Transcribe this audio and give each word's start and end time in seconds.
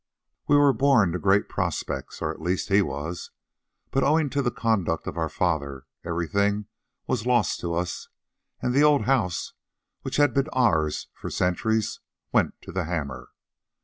We 0.47 0.57
were 0.57 0.73
born 0.73 1.11
to 1.11 1.19
great 1.19 1.47
prospects, 1.47 2.23
or 2.23 2.31
at 2.31 2.41
least 2.41 2.69
he 2.69 2.81
was; 2.81 3.29
but 3.91 4.03
owing 4.03 4.31
to 4.31 4.41
the 4.41 4.49
conduct 4.49 5.05
of 5.05 5.15
our 5.15 5.29
father, 5.29 5.85
everything 6.03 6.65
was 7.05 7.27
lost 7.27 7.59
to 7.59 7.75
us, 7.75 8.07
and 8.63 8.73
the 8.73 8.83
old 8.83 9.03
house, 9.03 9.53
which 10.01 10.17
had 10.17 10.33
been 10.33 10.49
ours 10.53 11.07
for 11.13 11.29
centuries, 11.29 11.99
went 12.31 12.59
to 12.63 12.71
the 12.71 12.85
hammer. 12.85 13.29